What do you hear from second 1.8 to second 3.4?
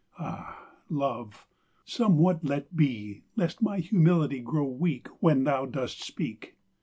somewhat let be!